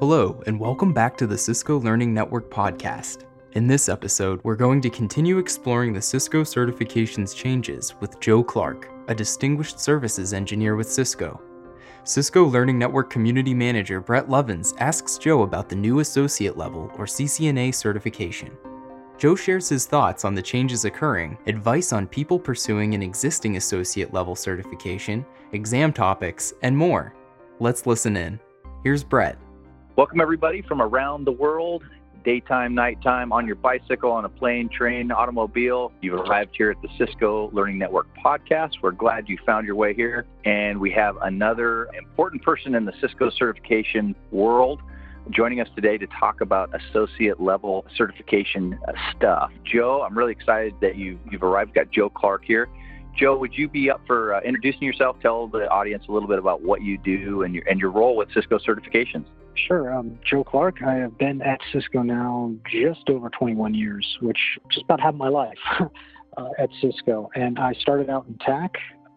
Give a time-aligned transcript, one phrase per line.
[0.00, 3.26] Hello, and welcome back to the Cisco Learning Network podcast.
[3.52, 8.88] In this episode, we're going to continue exploring the Cisco certifications changes with Joe Clarke,
[9.08, 11.38] a distinguished services engineer with Cisco.
[12.04, 17.04] Cisco Learning Network Community Manager Brett Lovins asks Joe about the new Associate Level or
[17.04, 18.56] CCNA certification.
[19.18, 24.14] Joe shares his thoughts on the changes occurring, advice on people pursuing an existing associate
[24.14, 27.12] level certification, exam topics, and more.
[27.58, 28.40] Let's listen in.
[28.82, 29.36] Here's Brett.
[29.96, 31.82] Welcome, everybody, from around the world
[32.24, 35.90] daytime, nighttime, on your bicycle, on a plane, train, automobile.
[36.00, 38.74] You've arrived here at the Cisco Learning Network podcast.
[38.82, 40.26] We're glad you found your way here.
[40.44, 44.80] And we have another important person in the Cisco certification world
[45.30, 49.50] joining us today to talk about associate level certification uh, stuff.
[49.64, 51.70] Joe, I'm really excited that you, you've arrived.
[51.70, 52.68] We've got Joe Clarke here.
[53.16, 55.16] Joe, would you be up for uh, introducing yourself?
[55.20, 58.16] Tell the audience a little bit about what you do and your, and your role
[58.16, 59.24] with Cisco certifications.
[59.54, 59.92] Sure.
[59.92, 60.82] Um, Joe Clarke.
[60.82, 64.38] I have been at Cisco now just over 21 years, which
[64.70, 65.58] just about half my life
[66.36, 67.30] uh, at Cisco.
[67.34, 68.72] And I started out in tech,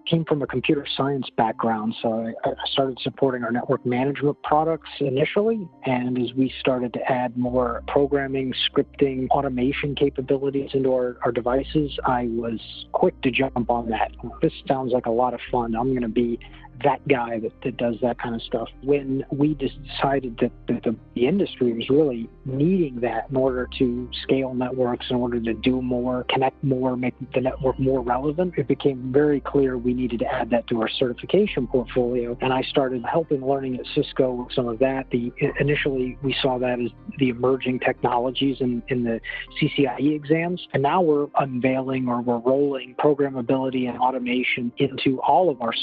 [0.06, 4.90] came from a computer science background, so I, I, started supporting our network management products
[5.00, 5.68] initially.
[5.86, 11.98] And as we started to add more programming, scripting, automation capabilities into our, our devices,
[12.06, 12.60] I was
[12.92, 14.12] quick to jump on that.
[14.42, 15.76] This sounds like a lot of fun.
[15.76, 16.38] I'm going to be
[16.84, 18.68] that guy that, that does that kind of stuff.
[18.84, 24.10] When we decided that, that the, the industry was really needing that in order to
[24.24, 28.68] scale networks, in order to do more, connect more, make the network more relevant, it
[28.68, 32.38] became very clear we needed to add that to our certification portfolio.
[32.42, 35.10] And I started helping learning at Cisco some of that.
[35.12, 39.20] The initially we saw that as the emerging technologies in, in the
[39.62, 45.62] CCIE exams, and now we're unveiling or we're rolling programmability and automation into all of
[45.62, 45.74] our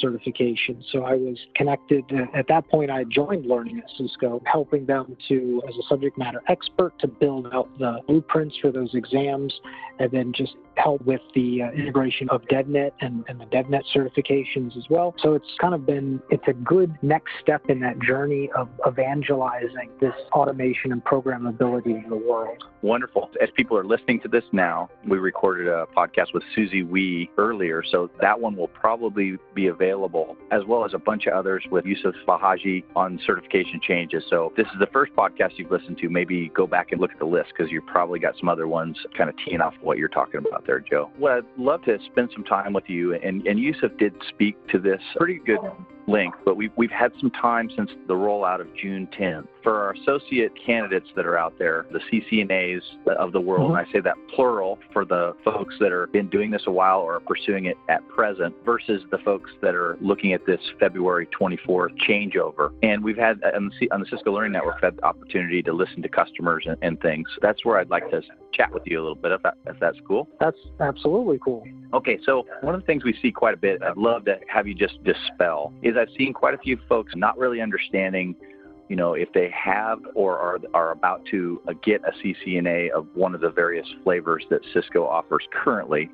[0.92, 2.04] So I was connected.
[2.34, 6.42] At that point, I joined Learning at Cisco, helping them to, as a subject matter
[6.48, 9.52] expert, to build out the blueprints for those exams,
[9.98, 14.76] and then just help with the uh, integration of DevNet and, and the DevNet certifications
[14.78, 15.14] as well.
[15.18, 19.90] So it's kind of been, it's a good next step in that journey of evangelizing
[20.00, 22.64] this automation and programmability in the world.
[22.80, 23.30] Wonderful.
[23.42, 27.82] As people are listening to this now, we recorded a podcast with Susie Wee earlier,
[27.90, 31.84] so that one will probably be available, as well as a bunch of others with
[31.84, 34.22] Yusuf Bhaiji on certification changes.
[34.30, 37.18] So this is the first podcast you've listened to, maybe go back and look at
[37.18, 40.08] the list because you've probably got some other ones kind of teeing off what you're
[40.08, 41.10] talking about there, Joe.
[41.18, 44.78] Well, I'd love to spend some time with you, and, and Yusuf did speak to
[44.78, 45.58] this pretty good
[46.06, 49.46] length, but we've, we've had some time since the rollout of June 10th.
[49.62, 52.80] For our associate candidates that are out there, the CCNAs
[53.18, 53.76] of the world, mm-hmm.
[53.76, 57.00] and I say that plural for the folks that are been doing this a while
[57.00, 61.28] or are pursuing it at present versus the folks that are looking at this February
[61.38, 62.72] 24th changeover.
[62.82, 66.02] And we've had on the, on the Cisco Learning Network had the opportunity to listen
[66.02, 67.28] to customers and, and things.
[67.42, 68.22] That's where I'd like to
[68.52, 70.28] chat with you a little bit if, that, if that's cool.
[70.40, 71.64] That's absolutely cool.
[71.92, 74.68] Okay, so one of the things we see quite a bit, I'd love to have
[74.68, 78.36] you just dispel, is I've seen quite a few folks not really understanding,
[78.88, 83.08] you know, if they have or are, are about to uh, get a CCNA of
[83.14, 86.08] one of the various flavors that Cisco offers currently,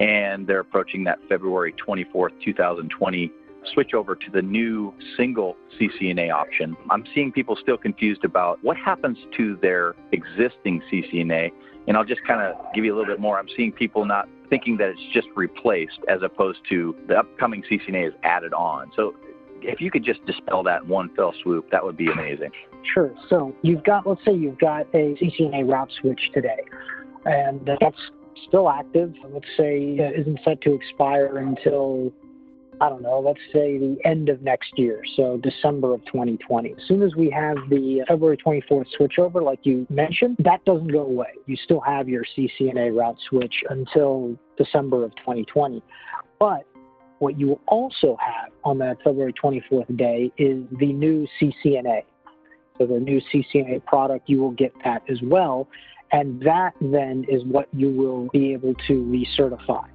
[0.00, 3.30] and they're approaching that February 24th, 2020
[3.72, 6.76] switch over to the new single CCNA option.
[6.90, 11.50] I'm seeing people still confused about what happens to their existing CCNA.
[11.86, 13.38] And I'll just kind of give you a little bit more.
[13.38, 18.08] I'm seeing people not thinking that it's just replaced as opposed to the upcoming CCNA
[18.08, 18.90] is added on.
[18.94, 19.14] So
[19.62, 22.50] if you could just dispel that one fell swoop, that would be amazing.
[22.94, 23.14] Sure.
[23.28, 26.60] So you've got, let's say you've got a CCNA route switch today,
[27.24, 28.00] and that's
[28.46, 29.12] still active.
[29.30, 32.12] Let's say uh, isn't set to expire until
[32.80, 36.74] I don't know, let's say the end of next year, so December of 2020.
[36.78, 41.02] As soon as we have the February 24th switchover, like you mentioned, that doesn't go
[41.02, 41.32] away.
[41.46, 45.82] You still have your CCNA route switch until December of 2020.
[46.38, 46.66] But
[47.18, 52.02] what you will also have on that February 24th day is the new CCNA.
[52.78, 55.68] So the new CCNA product, you will get that as well.
[56.12, 59.88] And that then is what you will be able to recertify.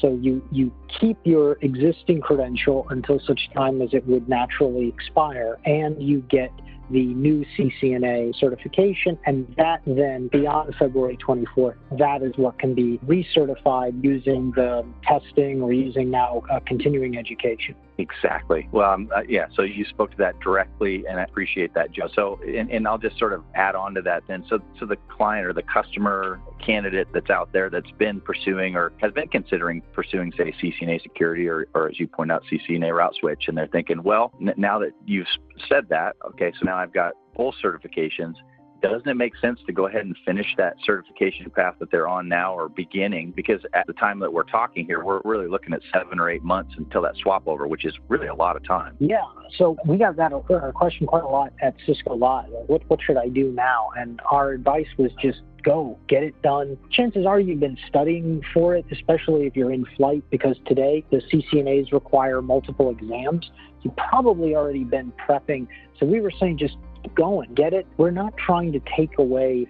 [0.00, 5.58] So you, you keep your existing credential until such time as it would naturally expire,
[5.64, 6.50] and you get
[6.90, 12.98] the new CCNA certification, and that then beyond February 24th, that is what can be
[13.06, 17.74] recertified using the testing or using now uh, continuing education.
[17.98, 18.68] Exactly.
[18.72, 19.46] Well, um, uh, yeah.
[19.54, 22.08] So you spoke to that directly, and I appreciate that, Joe.
[22.14, 24.44] So, and, and I'll just sort of add on to that then.
[24.48, 28.92] So, so the client or the customer candidate that's out there that's been pursuing or
[28.98, 33.14] has been considering pursuing, say, CCNA security or, or as you point out, CCNA route
[33.18, 35.26] switch, and they're thinking, well, n- now that you've
[35.68, 38.34] said that, okay, so now I've got both certifications
[38.82, 42.28] doesn't it make sense to go ahead and finish that certification path that they're on
[42.28, 43.32] now or beginning?
[43.34, 46.42] Because at the time that we're talking here, we're really looking at seven or eight
[46.42, 48.96] months until that swap over, which is really a lot of time.
[48.98, 49.22] Yeah.
[49.56, 52.48] So we got that uh, question quite a lot at Cisco Live.
[52.66, 53.90] What, what should I do now?
[53.96, 56.78] And our advice was just go, get it done.
[56.90, 61.20] Chances are you've been studying for it, especially if you're in flight, because today the
[61.30, 63.50] CCNAs require multiple exams.
[63.82, 65.66] You've probably already been prepping.
[65.98, 66.76] So we were saying just
[67.16, 67.86] go and Get it?
[67.96, 69.66] We're not trying to take away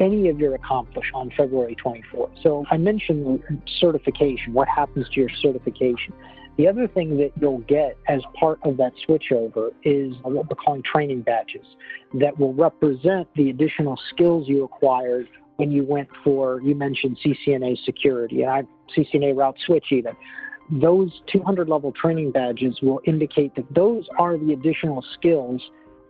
[0.00, 2.42] any of your accomplishment on February 24th.
[2.42, 3.42] So I mentioned
[3.78, 4.54] certification.
[4.54, 6.14] What happens to your certification?
[6.56, 10.82] The other thing that you'll get as part of that switchover is what we're calling
[10.82, 11.66] training badges
[12.14, 17.84] that will represent the additional skills you acquired when you went for, you mentioned CCNA
[17.84, 18.62] security, and I
[18.96, 20.16] CCNA route switch even.
[20.70, 25.60] Those 200 level training badges will indicate that those are the additional skills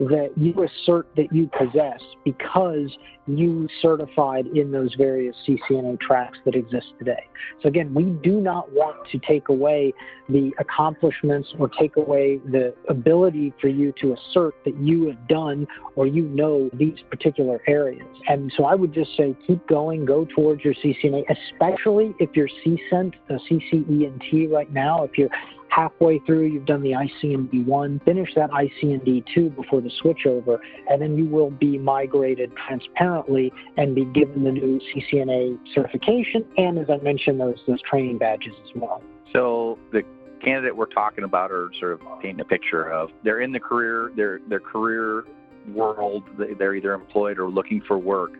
[0.00, 2.90] that you assert that you possess because
[3.26, 7.26] you certified in those various CCNA tracks that exist today.
[7.62, 9.94] So again, we do not want to take away
[10.28, 15.66] the accomplishments or take away the ability for you to assert that you have done
[15.96, 18.06] or you know these particular areas.
[18.28, 22.48] And so I would just say keep going, go towards your CCNA, especially if you're
[22.64, 25.30] CCENT, CCENT right now, if you're
[25.74, 31.02] halfway through, you've done the ICND 1, finish that ICND 2 before the switchover, and
[31.02, 36.86] then you will be migrated transparently and be given the new CCNA certification, and as
[36.88, 39.02] I mentioned, those, those training badges as well.
[39.32, 40.02] So the
[40.44, 44.12] candidate we're talking about or sort of painting a picture of, they're in the career,
[44.14, 45.24] their their career
[45.72, 46.22] world,
[46.58, 48.34] they're either employed or looking for work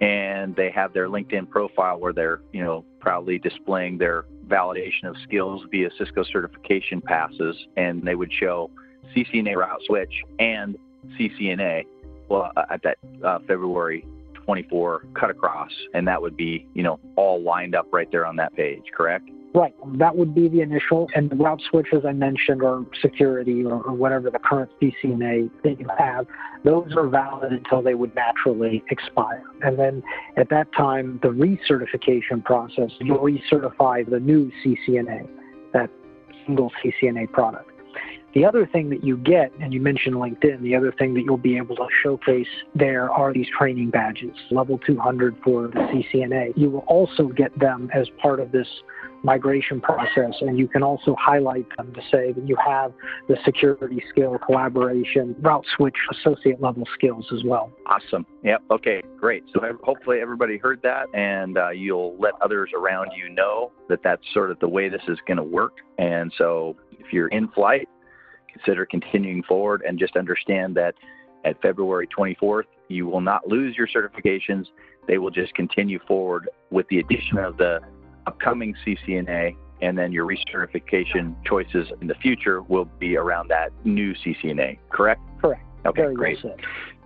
[0.00, 5.16] and they have their LinkedIn profile where they're, you know, proudly displaying their validation of
[5.22, 8.70] skills via Cisco certification passes, and they would show
[9.14, 10.76] CCNA route switch and
[11.18, 11.84] CCNA.
[12.28, 14.04] Well, at that uh, February
[14.34, 18.36] 24 cut across, and that would be, you know, all lined up right there on
[18.36, 19.28] that page, correct?
[19.56, 19.74] Right.
[19.96, 21.08] That would be the initial.
[21.14, 25.50] And the route switch, as I mentioned, or security or, or, whatever the current CCNA
[25.64, 26.26] that you have,
[26.62, 29.42] those are valid until they would naturally expire.
[29.62, 30.02] And then
[30.36, 35.26] at that time, the recertification process, you'll recertify the new CCNA,
[35.72, 35.88] that
[36.44, 37.70] single CCNA product.
[38.34, 41.38] The other thing that you get, and you mentioned LinkedIn, the other thing that you'll
[41.38, 46.52] be able to showcase there are these training badges, level 200 for the CCNA.
[46.54, 48.68] You will also get them as part of this
[49.22, 52.92] migration process, and you can also highlight them to say that you have
[53.28, 57.72] the security skill, collaboration, route switch, associate level skills as well.
[57.86, 58.26] Awesome.
[58.44, 58.62] Yep.
[58.70, 59.02] Okay.
[59.18, 59.44] Great.
[59.52, 64.22] So hopefully everybody heard that, and uh, you'll let others around you know that that's
[64.32, 65.74] sort of the way this is going to work.
[65.98, 67.88] And so if you're in flight,
[68.52, 70.94] consider continuing forward and just understand that
[71.44, 74.66] at February 24th, you will not lose your certifications.
[75.06, 77.80] They will just continue forward with the addition of the
[78.26, 84.14] upcoming CCNA, and then your recertification choices in the future will be around that new
[84.14, 85.20] CCNA, correct?
[85.40, 85.62] Correct.
[85.84, 86.42] Okay, Very great.
[86.42, 86.56] Well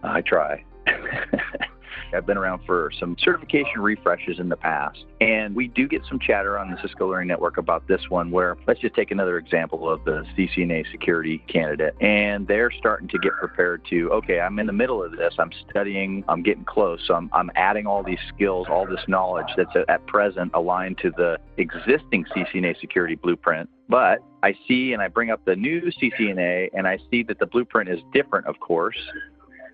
[0.03, 0.65] I try.
[2.15, 6.19] I've been around for some certification refreshes in the past, and we do get some
[6.19, 8.31] chatter on the Cisco Learning Network about this one.
[8.31, 13.19] Where let's just take another example of the CCNA security candidate, and they're starting to
[13.19, 14.11] get prepared to.
[14.13, 15.35] Okay, I'm in the middle of this.
[15.39, 16.25] I'm studying.
[16.29, 17.01] I'm getting close.
[17.07, 21.11] So I'm, I'm adding all these skills, all this knowledge that's at present aligned to
[21.11, 23.69] the existing CCNA security blueprint.
[23.89, 27.47] But I see and I bring up the new CCNA, and I see that the
[27.47, 28.97] blueprint is different, of course.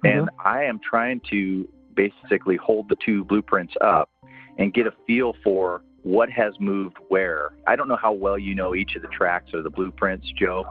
[0.05, 0.49] And mm-hmm.
[0.49, 4.11] I am trying to basically hold the two blueprints up
[4.59, 7.51] and get a feel for what has moved where.
[7.67, 10.65] I don't know how well you know each of the tracks or the blueprints, Joe,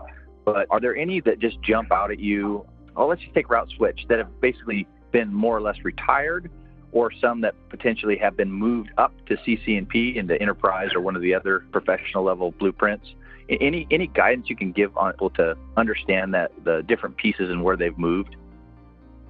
[0.46, 2.66] but are there any that just jump out at you?
[2.96, 6.50] Oh, let's just take route switch that have basically been more or less retired,
[6.94, 11.22] or some that potentially have been moved up to CCNP into enterprise or one of
[11.22, 13.06] the other professional level blueprints.
[13.50, 17.64] Any any guidance you can give on people to understand that the different pieces and
[17.64, 18.38] where they've moved?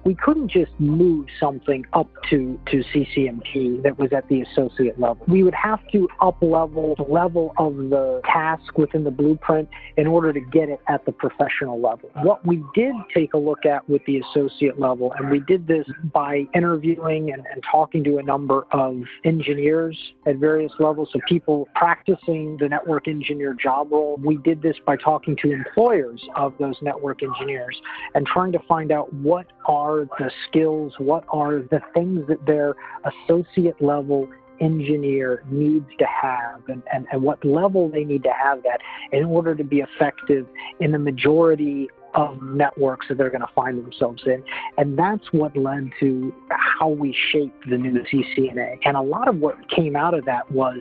[0.06, 5.24] We couldn't just move something up to, to CCNP that was at the associate level.
[5.26, 10.06] We would have to up level the level of the task within the blueprint in
[10.06, 12.08] order to get it at the professional level.
[12.22, 15.86] What we did take a look at with the associate level, and we did this
[16.12, 21.68] by interviewing and, and talking to a number of engineers at various levels, so people
[21.74, 24.20] practicing the network engineer job role.
[24.22, 27.80] We did this by talking to employers of those network engineers
[28.14, 32.44] and trying to find out what are are the skills, what are the things that
[32.46, 32.74] their
[33.04, 34.28] associate level
[34.60, 38.80] engineer needs to have and, and, and what level they need to have that
[39.12, 40.46] in order to be effective
[40.80, 44.42] in the majority of networks that they're going to find themselves in.
[44.78, 48.78] And that's what led to how we shaped the new CCNA.
[48.86, 50.78] And a lot of what came out of that was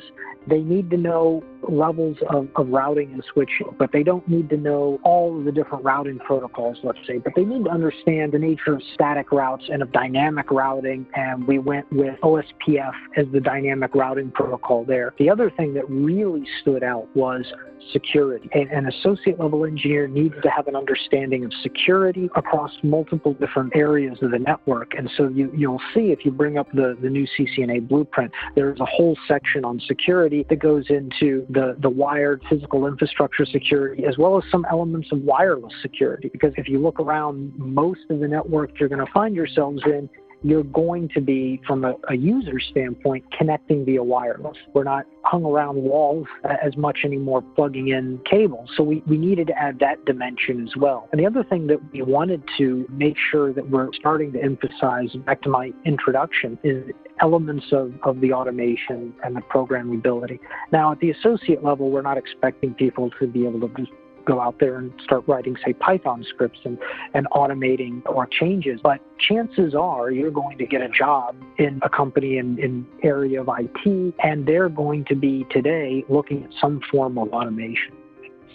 [0.48, 4.58] they need to know levels of, of routing and switching, but they don't need to
[4.58, 8.40] know all of the different routing protocols, let's say, but they need to understand the
[8.40, 11.06] nature of static routes and of dynamic routing.
[11.16, 15.14] And we went with OSPF as the dynamic routing protocol there.
[15.18, 17.46] The other thing that really stood out was
[17.92, 18.50] security.
[18.54, 24.18] An associate level engineer needs to have an understanding of security across multiple different areas
[24.22, 24.94] of the network.
[24.98, 28.80] And so you, you'll see if you bring up the, the new CCNA blueprint, there's
[28.80, 34.18] a whole section on security that goes into the, the wired physical infrastructure security as
[34.18, 36.30] well as some elements of wireless security.
[36.32, 40.10] Because if you look around most of the network you're going to find yourselves in,
[40.44, 44.58] you're going to be, from a, a, user standpoint, connecting via wireless.
[44.74, 48.70] We're not hung around walls uh, as much anymore plugging in cables.
[48.76, 51.10] So we, we needed to add that dimension as well.
[51.12, 55.10] And the other thing that we wanted to make sure that we're starting to emphasize,
[55.26, 56.84] back to my introduction, is
[57.22, 60.40] elements of, of the automation and the programmability.
[60.72, 63.92] Now, at the associate level, we're not expecting people to be able to just
[64.26, 66.78] go out there and start writing, say, Python scripts and,
[67.14, 68.80] and automating or changes.
[68.82, 73.42] But chances are you're going to get a job in a company in, in area
[73.42, 77.94] of IT, and they're going to be today looking at some form of automation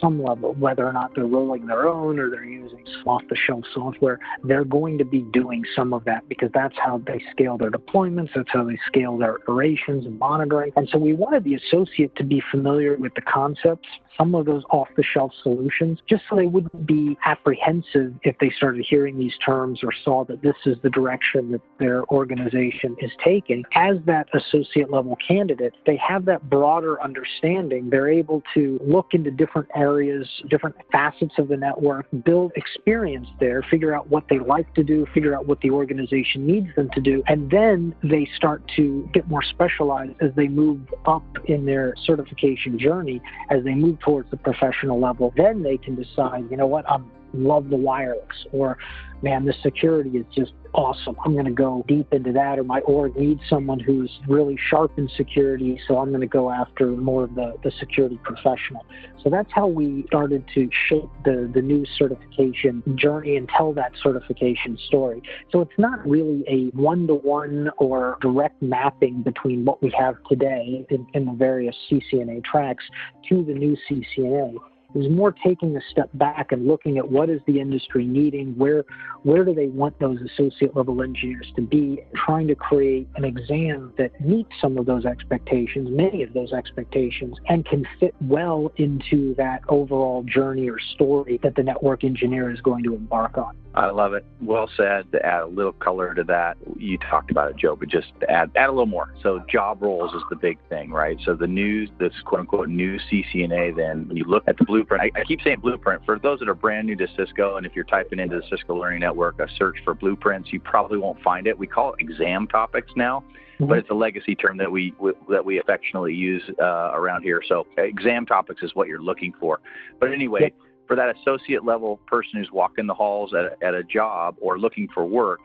[0.01, 3.65] some level, whether or not they're rolling their own or they're using off the shelf
[3.75, 7.71] software, they're going to be doing some of that because that's how they scale their
[7.71, 10.73] deployments, that's how they scale their operations and monitoring.
[10.77, 14.63] And so we wanted the associate to be familiar with the concepts some of those
[14.71, 19.35] off the shelf solutions just so they wouldn't be apprehensive if they started hearing these
[19.45, 23.65] terms or saw that this is the direction that their organization is taking.
[23.75, 27.91] As that associate level candidate, they have that broader understanding.
[27.91, 33.63] They're able to look into different areas, different facets of the network, build experience there,
[33.71, 37.01] figure out what they like to do, figure out what the organization needs them to
[37.01, 41.95] do, and then they start to get more specialized as they move up in their
[42.05, 46.67] certification journey, as they move towards the professional level, then they can decide, you know
[46.67, 46.99] what, I
[47.33, 48.79] love the wireless, or
[49.23, 51.17] man, the security is just awesome.
[51.25, 54.93] I'm going to go deep into that, or my org needs someone who's really sharp
[54.99, 58.87] in security, so I'm going to go after more of the, the security professional.
[59.23, 63.93] So that's how we started to shape the, the new certification journey and tell that
[64.03, 65.23] certification story.
[65.53, 70.17] So it's not really a one to one or direct mapping between what we have
[70.29, 72.85] today in, in the various CCNA tracks
[73.29, 74.57] to the new CCNA
[74.95, 78.85] is more taking a step back and looking at what is the industry needing, where
[79.23, 83.93] where do they want those associate level engineers to be, trying to create an exam
[83.99, 89.35] that meets some of those expectations, many of those expectations, and can fit well into
[89.35, 93.57] that overall journey or story that the network engineer is going to embark on.
[93.75, 94.25] I love it.
[94.41, 95.13] Well said.
[95.13, 98.51] To add a little color to that, you talked about it, Joe, but just add
[98.57, 99.15] add a little more.
[99.23, 101.19] So job roles is the big thing, right?
[101.25, 105.13] So the new, this quote unquote new CCNA, then when you look at the blueprint,
[105.17, 107.75] I, I keep saying blueprint for those that are brand new to Cisco, and if
[107.75, 111.47] you're typing into the Cisco Learning Network a search for blueprints, you probably won't find
[111.47, 111.59] it.
[111.59, 113.25] We call it exam topics now.
[113.55, 113.69] Mm-hmm.
[113.69, 114.95] But it's a legacy term that we
[115.29, 117.43] that we affectionately use uh, around here.
[117.47, 119.61] So exam topics is what you're looking for.
[119.99, 120.55] But anyway, yep
[120.91, 124.89] for that associate level person who's walking the halls at, at a job or looking
[124.93, 125.39] for work,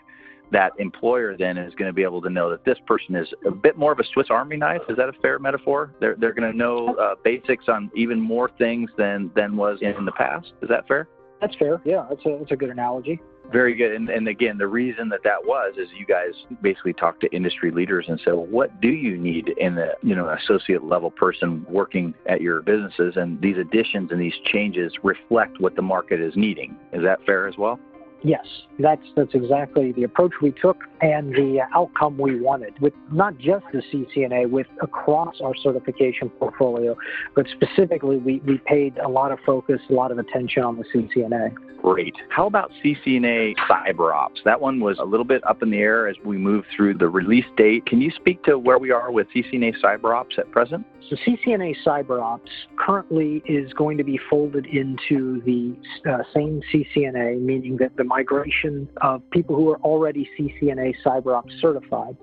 [0.51, 3.51] that employer then is going to be able to know that this person is a
[3.51, 4.81] bit more of a Swiss Army knife.
[4.89, 5.93] Is that a fair metaphor?
[5.99, 10.05] They're they're going to know uh, basics on even more things than than was in
[10.05, 10.53] the past.
[10.61, 11.07] Is that fair?
[11.41, 11.81] That's fair.
[11.85, 13.21] Yeah, that's a that's a good analogy.
[13.51, 13.91] Very good.
[13.91, 17.69] And, and again, the reason that that was is you guys basically talked to industry
[17.69, 21.65] leaders and said, well, what do you need in the you know associate level person
[21.69, 23.17] working at your businesses?
[23.17, 26.75] And these additions and these changes reflect what the market is needing.
[26.93, 27.79] Is that fair as well?
[28.25, 28.45] Yes,
[28.79, 33.65] that's that's exactly the approach we took and the outcome we wanted with not just
[33.71, 36.97] the CCNA, with across our certification portfolio,
[37.35, 40.85] but specifically we, we paid a lot of focus, a lot of attention on the
[40.85, 41.53] CCNA.
[41.85, 42.15] Great.
[42.29, 44.43] How about CCNA CyberOps?
[44.43, 47.07] That one was a little bit up in the air as we move through the
[47.07, 47.85] release date.
[47.85, 50.83] Can you speak to where we are with CCNA CyberOps at present?
[51.09, 55.75] So CCNA CyberOps currently is going to be folded into the
[56.09, 62.15] uh, same CCNA, meaning that the migration of people who are already CCNA CyberOps certified,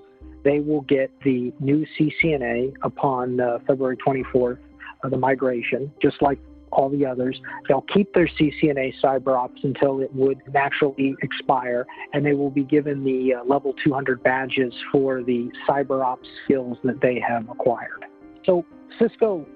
[0.42, 4.58] they will get the new CCNA upon uh, February 24th,
[5.04, 6.38] uh, the migration, just like
[6.72, 7.38] all the others.
[7.68, 11.84] They'll keep their CCNA CyberOps until it would naturally expire,
[12.14, 17.02] and they will be given the uh, level 200 badges for the CyberOps skills that
[17.02, 18.06] they have acquired.
[18.46, 18.64] So
[18.99, 19.46] Cisco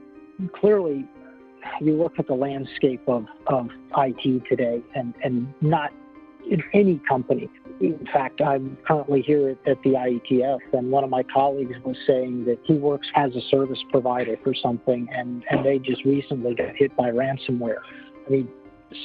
[0.61, 1.07] clearly
[1.81, 5.91] you look at the landscape of, of IT today and, and not
[6.51, 7.49] in any company.
[7.81, 11.97] In fact, I'm currently here at, at the IETF, and one of my colleagues was
[12.07, 16.55] saying that he works as a service provider for something, and, and they just recently
[16.55, 17.81] got hit by ransomware.
[18.27, 18.49] I mean,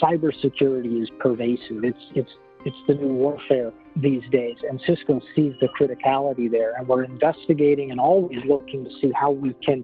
[0.01, 1.83] cybersecurity is pervasive.
[1.83, 2.31] It's it's
[2.65, 7.91] it's the new warfare these days, and Cisco sees the criticality there, and we're investigating
[7.91, 9.83] and always looking to see how we can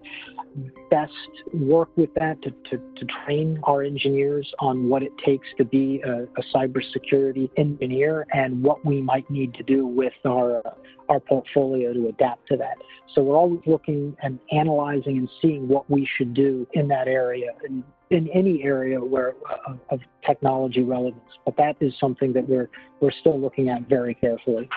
[0.90, 1.12] best
[1.54, 6.02] work with that to, to, to train our engineers on what it takes to be
[6.06, 10.62] a, a cybersecurity engineer and what we might need to do with our
[11.10, 12.78] our portfolio to adapt to that.
[13.14, 17.52] So we're always looking and analyzing and seeing what we should do in that area
[17.64, 21.20] and in any area where uh, of technology relevance.
[21.46, 24.70] But that is something that we're we're still looking at very carefully.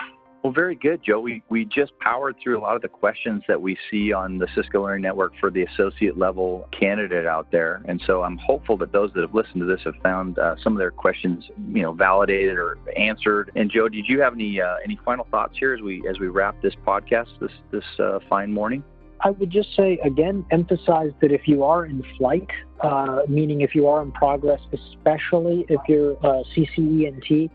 [0.43, 1.19] Well, very good, Joe.
[1.19, 4.47] We, we just powered through a lot of the questions that we see on the
[4.55, 7.83] Cisco Learning Network for the associate level candidate out there.
[7.87, 10.73] And so I'm hopeful that those that have listened to this have found uh, some
[10.73, 13.51] of their questions, you know, validated or answered.
[13.55, 16.27] And Joe, did you have any uh, any final thoughts here as we as we
[16.27, 18.83] wrap this podcast this this uh, fine morning?
[19.23, 23.75] I would just say again, emphasize that if you are in flight, uh, meaning if
[23.75, 27.51] you are in progress, especially if you're uh, CCENT,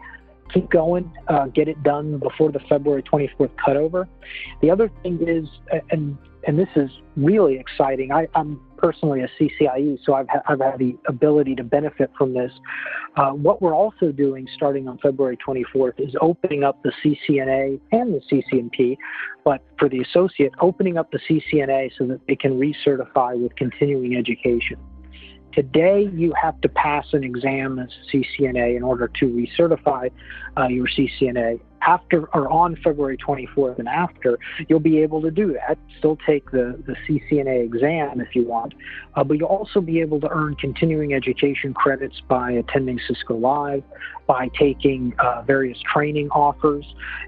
[0.53, 4.07] keep going, uh, get it done before the February 24th cutover.
[4.63, 5.49] The other thing is,
[5.91, 8.13] and and this is really exciting.
[8.13, 12.35] I, am personally a CCIE, so I've, ha- I've had the ability to benefit from
[12.35, 12.53] this.
[13.17, 18.15] Uh, what we're also doing starting on February 24th is opening up the CCNA and
[18.15, 18.97] the CCNP,
[19.45, 24.17] but for the associate, opening up the CCNA so that they can recertify with continuing
[24.17, 24.77] education.
[25.57, 30.11] Today, you have to pass an exam as CCNA in order to recertify
[30.55, 31.59] uh, your CCNA.
[31.83, 35.79] After or on February 24th and after, you'll be able to do that.
[35.99, 38.75] Still take the, the CCNA exam if you want,
[39.15, 43.83] uh, but you'll also be able to earn continuing education credits by attending Cisco Live,
[44.27, 46.85] by taking uh, various training offers,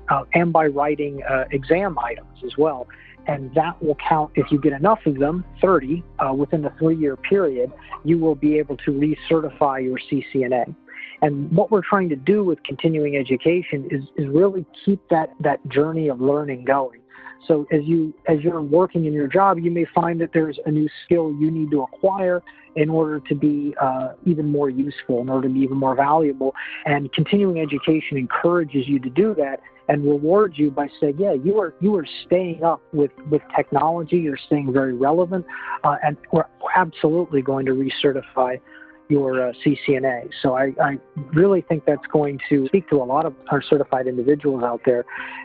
[0.09, 2.87] uh, and by writing uh, exam items as well
[3.29, 6.97] and that will count if you get enough of them 30 uh, within the three
[6.97, 7.71] year period
[8.05, 10.75] you will be able to recertify your ccna
[11.23, 15.67] and what we're trying to do with continuing education is, is really keep that, that
[15.69, 17.01] journey of learning going
[17.47, 20.71] so as you as you're working in your job you may find that there's a
[20.71, 22.43] new skill you need to acquire
[22.77, 26.55] in order to be uh, even more useful in order to be even more valuable
[26.85, 31.59] and continuing education encourages you to do that and rewards you by saying, yeah, you
[31.59, 34.19] are you are staying up with with technology.
[34.19, 35.47] You're staying very relevant,
[35.83, 36.45] uh, and we're
[36.77, 38.61] absolutely going to recertify
[39.09, 40.31] your uh, CCNA.
[40.43, 40.99] So I, I,
[41.33, 45.05] really think that's going to speak to a lot of our certified individuals out there,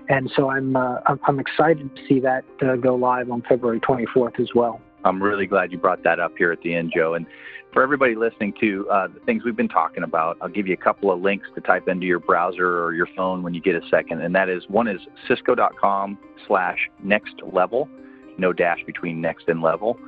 [0.10, 4.39] and so I'm uh, I'm, excited to see that uh, go live on February 24th
[4.39, 4.82] as well.
[5.06, 7.13] I'm really glad you brought that up here at the end, Joe.
[7.13, 7.26] And
[7.73, 10.78] for everybody listening to uh, the things we've been talking about, I'll give you a
[10.78, 13.82] couple of links to type into your browser or your phone when you get a
[13.89, 14.21] second.
[14.21, 17.89] And that is one is cisco.com slash next level,
[18.38, 19.99] no dash between next and level,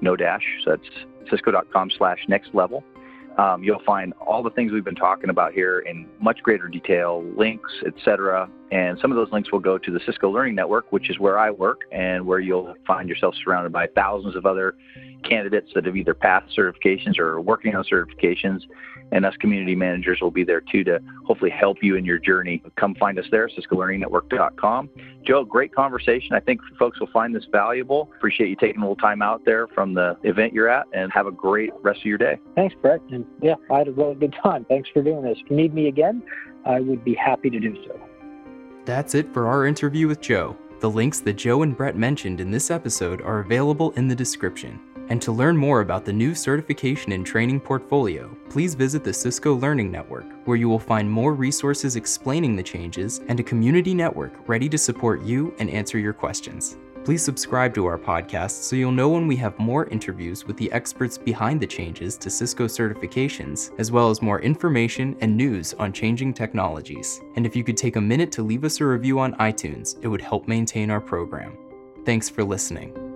[0.00, 0.44] no dash.
[0.64, 2.84] So that's cisco.com slash next level.
[3.38, 7.22] Um, you'll find all the things we've been talking about here in much greater detail,
[7.36, 8.48] links, etc.
[8.72, 11.38] And some of those links will go to the Cisco Learning Network, which is where
[11.38, 14.74] I work and where you'll find yourself surrounded by thousands of other
[15.24, 18.62] candidates that have either passed certifications or are working on certifications.
[19.12, 22.60] And us community managers will be there too to hopefully help you in your journey.
[22.76, 24.90] Come find us there, CiscoLearningNetwork.com.
[25.24, 26.34] Joe, great conversation.
[26.34, 28.10] I think folks will find this valuable.
[28.16, 31.26] Appreciate you taking a little time out there from the event you're at and have
[31.26, 32.38] a great rest of your day.
[32.56, 33.00] Thanks, Brett.
[33.10, 34.64] And yeah, I had a really good time.
[34.64, 35.38] Thanks for doing this.
[35.40, 36.22] If you need me again,
[36.64, 38.00] I would be happy to do so.
[38.84, 40.56] That's it for our interview with Joe.
[40.80, 44.80] The links that Joe and Brett mentioned in this episode are available in the description.
[45.08, 49.54] And to learn more about the new certification and training portfolio, please visit the Cisco
[49.54, 54.32] Learning Network, where you will find more resources explaining the changes and a community network
[54.48, 56.76] ready to support you and answer your questions.
[57.04, 60.72] Please subscribe to our podcast so you'll know when we have more interviews with the
[60.72, 65.92] experts behind the changes to Cisco certifications, as well as more information and news on
[65.92, 67.20] changing technologies.
[67.36, 70.08] And if you could take a minute to leave us a review on iTunes, it
[70.08, 71.56] would help maintain our program.
[72.04, 73.15] Thanks for listening.